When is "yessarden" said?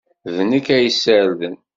0.85-1.55